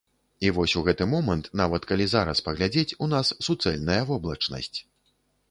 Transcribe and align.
І 0.47 0.49
вось 0.53 0.71
у 0.79 0.81
гэты 0.87 1.05
момант, 1.11 1.49
нават 1.61 1.85
калі 1.91 2.07
зараз 2.15 2.41
паглядзець, 2.47 2.87
у 3.07 3.11
нас 3.13 3.33
суцэльная 3.51 4.01
воблачнасць. 4.11 4.77